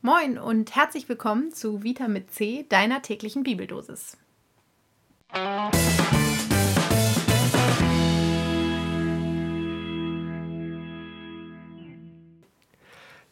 [0.00, 4.16] Moin und herzlich willkommen zu Vita mit C, deiner täglichen Bibeldosis.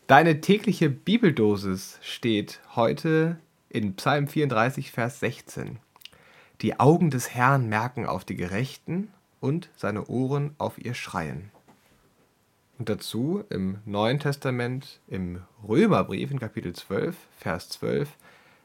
[0.08, 3.38] Deine tägliche Bibeldosis steht heute
[3.69, 5.78] in Psalm 34, Vers 16.
[6.62, 11.53] Die Augen des Herrn merken auf die Gerechten und seine Ohren auf ihr Schreien.
[12.79, 18.09] Und dazu im Neuen Testament, im Römerbrief in Kapitel 12, Vers 12,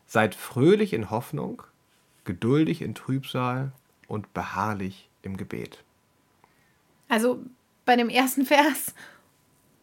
[0.05, 1.63] seid fröhlich in Hoffnung,
[2.25, 3.71] geduldig in Trübsal
[4.07, 5.83] und beharrlich im Gebet.
[7.07, 7.41] Also
[7.85, 8.93] bei dem ersten Vers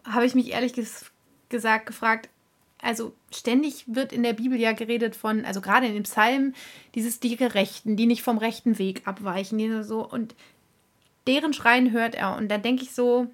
[0.05, 0.74] habe ich mich ehrlich
[1.49, 2.29] gesagt gefragt,
[2.80, 6.55] also ständig wird in der Bibel ja geredet von, also gerade in den Psalmen,
[6.95, 10.35] dieses die Gerechten, die nicht vom rechten Weg abweichen, die so und
[11.27, 13.29] deren Schreien hört er und dann denke ich so,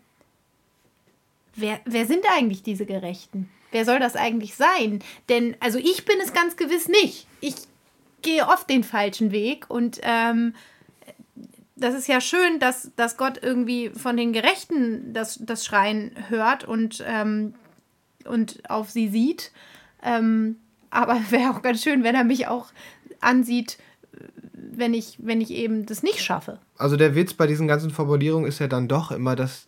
[1.57, 3.49] wer, wer sind eigentlich diese Gerechten?
[3.71, 5.01] Wer soll das eigentlich sein?
[5.29, 7.27] Denn, also ich bin es ganz gewiss nicht.
[7.41, 7.55] Ich
[8.23, 10.55] gehe oft den falschen Weg und ähm,
[11.77, 16.65] das ist ja schön, dass, dass Gott irgendwie von den Gerechten das, das Schreien hört
[16.65, 17.55] und, ähm,
[18.25, 19.51] und auf sie sieht.
[20.03, 20.57] Ähm,
[20.91, 22.69] aber wäre auch ganz schön, wenn er mich auch
[23.21, 23.79] ansieht,
[24.53, 26.59] wenn ich, wenn ich eben das nicht schaffe.
[26.79, 29.67] Also der Witz bei diesen ganzen Formulierungen ist ja dann doch immer, dass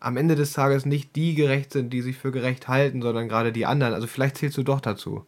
[0.00, 3.52] am Ende des Tages nicht die gerecht sind, die sich für gerecht halten, sondern gerade
[3.52, 3.92] die anderen.
[3.92, 5.26] Also vielleicht zählst du doch dazu.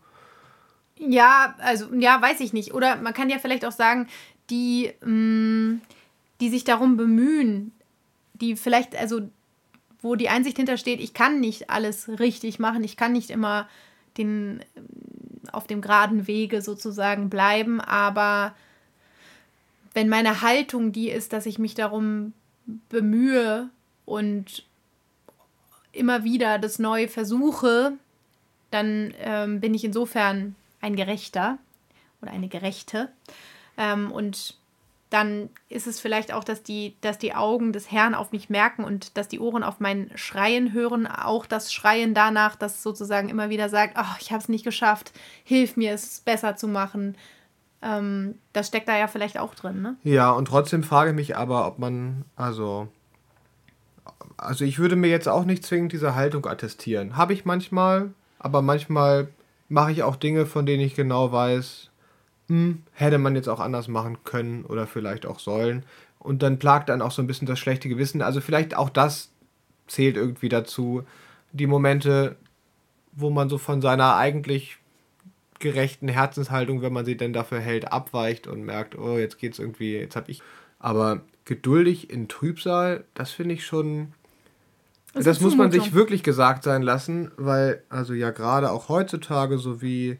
[0.98, 2.72] Ja, also ja, weiß ich nicht.
[2.72, 4.08] Oder man kann ja vielleicht auch sagen,
[4.50, 5.80] die, mh, mm,
[6.40, 7.72] die sich darum bemühen,
[8.34, 9.28] die vielleicht, also
[10.00, 13.68] wo die Einsicht hintersteht, ich kann nicht alles richtig machen, ich kann nicht immer
[14.18, 14.64] den
[15.52, 18.54] auf dem geraden Wege sozusagen bleiben, aber
[19.94, 22.32] wenn meine Haltung die ist, dass ich mich darum
[22.88, 23.70] bemühe,
[24.04, 24.64] und
[25.92, 27.92] immer wieder das Neue versuche,
[28.70, 31.58] dann ähm, bin ich insofern ein Gerechter
[32.20, 33.10] oder eine Gerechte.
[33.76, 34.56] Ähm, und
[35.10, 38.82] dann ist es vielleicht auch, dass die, dass die Augen des Herrn auf mich merken
[38.82, 41.06] und dass die Ohren auf mein Schreien hören.
[41.06, 45.12] Auch das Schreien danach, das sozusagen immer wieder sagt, oh, ich habe es nicht geschafft,
[45.44, 47.16] hilf mir, es besser zu machen.
[47.82, 49.96] Ähm, das steckt da ja vielleicht auch drin, ne?
[50.02, 52.88] Ja, und trotzdem frage ich mich aber, ob man, also
[54.36, 57.16] also ich würde mir jetzt auch nicht zwingend diese Haltung attestieren.
[57.16, 59.28] Habe ich manchmal, aber manchmal
[59.68, 61.90] mache ich auch Dinge, von denen ich genau weiß,
[62.48, 65.84] hm, hätte man jetzt auch anders machen können oder vielleicht auch sollen.
[66.18, 68.22] Und dann plagt dann auch so ein bisschen das schlechte Gewissen.
[68.22, 69.30] Also vielleicht auch das
[69.86, 71.04] zählt irgendwie dazu.
[71.52, 72.36] Die Momente,
[73.12, 74.78] wo man so von seiner eigentlich
[75.58, 79.94] gerechten Herzenshaltung, wenn man sie denn dafür hält, abweicht und merkt, oh, jetzt geht's irgendwie,
[79.96, 80.42] jetzt habe ich.
[80.78, 84.12] Aber geduldig in Trübsal, das finde ich schon
[85.14, 89.58] das, das muss man sich wirklich gesagt sein lassen, weil, also ja, gerade auch heutzutage,
[89.58, 90.18] so wie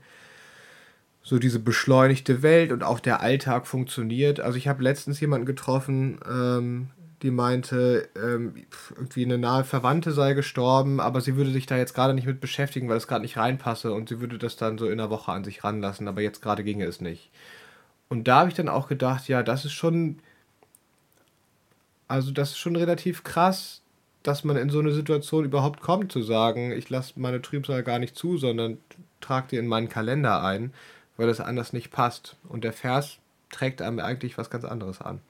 [1.22, 4.40] so diese beschleunigte Welt und auch der Alltag funktioniert.
[4.40, 6.90] Also ich habe letztens jemanden getroffen, ähm,
[7.22, 8.54] die meinte, ähm,
[8.90, 12.40] irgendwie eine nahe Verwandte sei gestorben, aber sie würde sich da jetzt gerade nicht mit
[12.40, 15.30] beschäftigen, weil es gerade nicht reinpasse und sie würde das dann so in einer Woche
[15.30, 17.30] an sich ranlassen, aber jetzt gerade ginge es nicht.
[18.08, 20.18] Und da habe ich dann auch gedacht, ja, das ist schon,
[22.12, 23.80] also das ist schon relativ krass,
[24.22, 27.98] dass man in so eine Situation überhaupt kommt, zu sagen, ich lasse meine Trübsal gar
[27.98, 28.76] nicht zu, sondern
[29.22, 30.74] trage die in meinen Kalender ein,
[31.16, 32.36] weil das anders nicht passt.
[32.50, 33.16] Und der Vers
[33.50, 35.20] trägt einem eigentlich was ganz anderes an.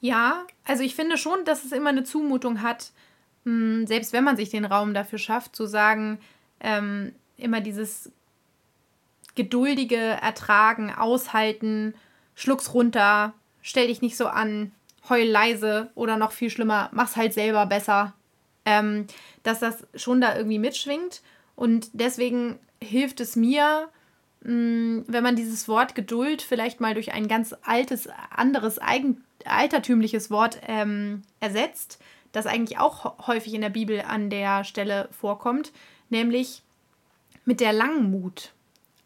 [0.00, 2.92] Ja, also ich finde schon, dass es immer eine Zumutung hat,
[3.44, 6.20] hm, selbst wenn man sich den Raum dafür schafft, zu sagen,
[6.60, 8.12] ähm, immer dieses
[9.34, 11.94] geduldige Ertragen, Aushalten,
[12.36, 14.70] schluck's runter, stell dich nicht so an,
[15.08, 18.14] heul leise oder noch viel schlimmer, mach's halt selber besser.
[18.64, 19.06] Ähm,
[19.42, 21.22] dass das schon da irgendwie mitschwingt.
[21.56, 23.88] Und deswegen hilft es mir,
[24.42, 29.24] mh, mm, wenn man dieses Wort Geduld vielleicht mal durch ein ganz altes, anderes, eigen,
[29.44, 31.98] altertümliches Wort ähm, ersetzt,
[32.32, 35.72] das eigentlich auch häufig in der Bibel an der Stelle vorkommt,
[36.10, 36.62] nämlich
[37.44, 38.52] mit der Langmut.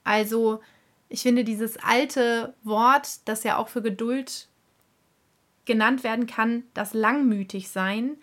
[0.05, 0.61] Also
[1.09, 4.49] ich finde dieses alte Wort, das ja auch für Geduld
[5.64, 8.17] genannt werden kann, das langmütig sein.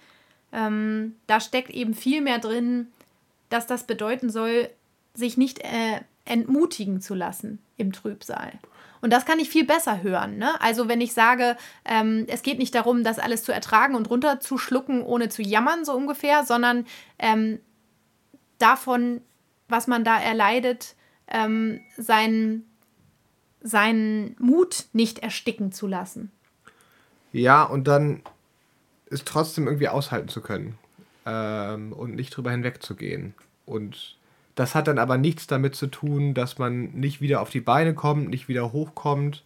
[0.52, 2.88] Ähm, da steckt eben viel mehr drin,
[3.50, 4.70] dass das bedeuten soll,
[5.14, 8.52] sich nicht äh, entmutigen zu lassen im Trübsal.
[9.02, 10.38] Und das kann ich viel besser hören.
[10.38, 10.60] Ne?
[10.62, 11.56] Also wenn ich sage,
[11.86, 15.94] ähm, es geht nicht darum, das alles zu ertragen und runterzuschlucken, ohne zu jammern, so
[15.94, 16.86] ungefähr, sondern
[17.18, 17.60] ähm,
[18.58, 19.22] davon,
[19.70, 20.96] was man da erleidet,
[21.28, 22.70] ähm, seinen,
[23.62, 26.32] seinen Mut nicht ersticken zu lassen.
[27.32, 28.22] Ja, und dann
[29.08, 30.78] ist trotzdem irgendwie aushalten zu können
[31.26, 33.34] ähm, und nicht drüber hinwegzugehen.
[33.66, 34.18] Und
[34.56, 37.94] das hat dann aber nichts damit zu tun, dass man nicht wieder auf die Beine
[37.94, 39.44] kommt, nicht wieder hochkommt,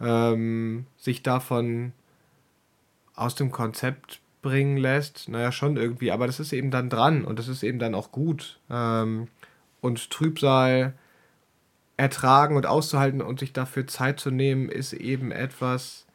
[0.00, 1.92] ähm, sich davon
[3.14, 5.28] aus dem Konzept bringen lässt.
[5.28, 8.10] Naja, schon irgendwie, aber das ist eben dann dran und das ist eben dann auch
[8.10, 8.58] gut.
[8.70, 9.28] Ähm,
[9.80, 10.94] und Trübsal
[11.96, 16.06] ertragen und auszuhalten und sich dafür Zeit zu nehmen, ist eben etwas,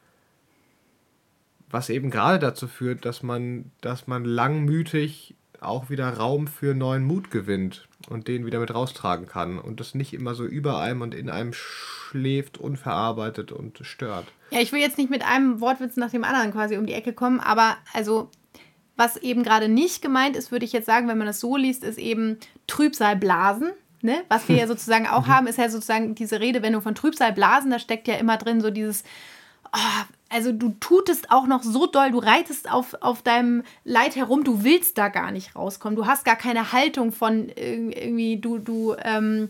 [1.70, 7.04] was eben gerade dazu führt, dass man, dass man langmütig auch wieder Raum für neuen
[7.04, 11.02] Mut gewinnt und den wieder mit raustragen kann und das nicht immer so über einem
[11.02, 14.26] und in einem schläft, unverarbeitet und stört.
[14.52, 17.14] Ja, ich will jetzt nicht mit einem Wortwitz nach dem anderen quasi um die Ecke
[17.14, 18.30] kommen, aber also
[18.96, 21.84] was eben gerade nicht gemeint ist, würde ich jetzt sagen, wenn man das so liest,
[21.84, 23.72] ist eben Trübsalblasen.
[24.02, 24.24] Ne?
[24.30, 25.32] Was wir ja sozusagen auch mhm.
[25.32, 29.04] haben, ist ja sozusagen diese Redewendung von Trübsalblasen, da steckt ja immer drin so dieses,
[29.72, 34.44] oh, also du tutest auch noch so doll, du reitest auf, auf deinem Leid herum,
[34.44, 35.96] du willst da gar nicht rauskommen.
[35.96, 39.50] Du hast gar keine Haltung von irgendwie, du, du, ähm,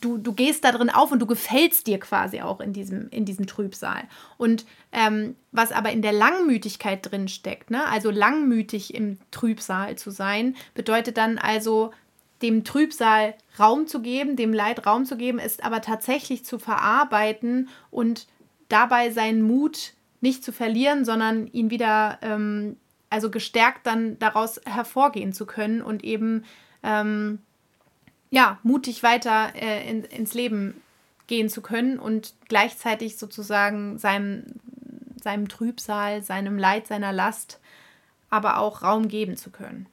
[0.00, 3.24] du, du gehst da drin auf und du gefällst dir quasi auch in diesem, in
[3.24, 4.02] diesem Trübsal.
[4.36, 7.86] Und ähm, was aber in der Langmütigkeit drin steckt, ne?
[7.86, 11.92] also langmütig im Trübsal zu sein, bedeutet dann also,
[12.42, 17.68] dem Trübsal Raum zu geben, dem Leid Raum zu geben, ist aber tatsächlich zu verarbeiten
[17.90, 18.26] und
[18.74, 22.76] dabei seinen Mut nicht zu verlieren, sondern ihn wieder, ähm,
[23.08, 26.44] also gestärkt dann daraus hervorgehen zu können und eben,
[26.82, 27.38] ähm,
[28.30, 30.82] ja, mutig weiter äh, in, ins Leben
[31.28, 34.44] gehen zu können und gleichzeitig sozusagen seinem,
[35.22, 37.60] seinem Trübsal, seinem Leid, seiner Last,
[38.28, 39.86] aber auch Raum geben zu können.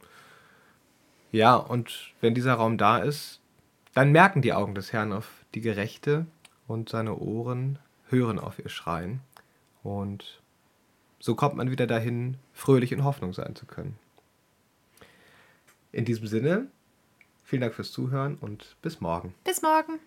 [1.32, 3.40] Ja, und wenn dieser Raum da ist,
[3.94, 6.26] dann merken die Augen des Herrn auf die Gerechte
[6.68, 7.78] und seine Ohren
[8.12, 9.22] hören auf ihr Schreien.
[9.84, 10.42] Und
[11.20, 13.98] so kommt man wieder dahin, fröhlich in Hoffnung sein zu können.
[15.92, 16.68] In diesem Sinne,
[17.44, 19.34] vielen Dank fürs Zuhören und bis morgen.
[19.44, 20.00] Bis morgen.